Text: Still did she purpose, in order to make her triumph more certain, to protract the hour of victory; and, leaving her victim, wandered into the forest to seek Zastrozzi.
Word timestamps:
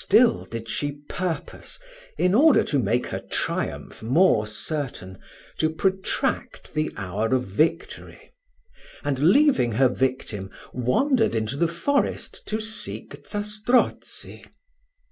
Still 0.00 0.46
did 0.46 0.68
she 0.68 0.90
purpose, 1.08 1.78
in 2.18 2.34
order 2.34 2.64
to 2.64 2.76
make 2.76 3.06
her 3.06 3.20
triumph 3.20 4.02
more 4.02 4.44
certain, 4.44 5.16
to 5.58 5.70
protract 5.70 6.74
the 6.74 6.92
hour 6.96 7.32
of 7.32 7.44
victory; 7.44 8.32
and, 9.04 9.20
leaving 9.32 9.70
her 9.70 9.88
victim, 9.88 10.50
wandered 10.72 11.36
into 11.36 11.56
the 11.56 11.68
forest 11.68 12.42
to 12.48 12.60
seek 12.60 13.24
Zastrozzi. 13.24 14.44